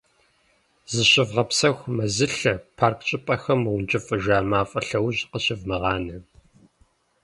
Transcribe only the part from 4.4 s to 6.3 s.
мафӀэ лъэужь къыщывмыгъанэ.